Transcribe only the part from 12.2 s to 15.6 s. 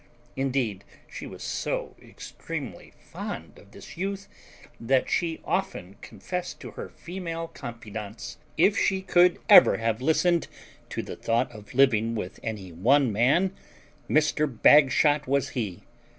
any one man, Mr. Bagshot was